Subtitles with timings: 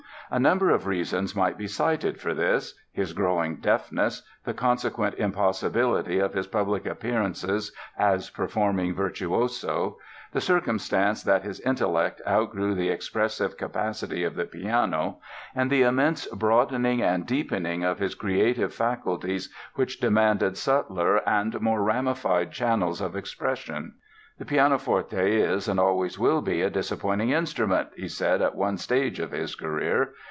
[0.33, 6.33] A number of reasons might be cited for this—his growing deafness, the consequent impossibility of
[6.33, 9.97] his public appearances as performing virtuoso,
[10.31, 15.17] the circumstance that his intellect outgrew the expressive capacity of the piano,
[15.53, 21.83] and the immense broadening and deepening of his creative faculties which demanded subtler and more
[21.83, 23.95] ramified channels of expression.
[24.39, 29.19] "The pianoforte is and always will be a disappointing instrument," he said at one stage
[29.19, 30.13] of his career.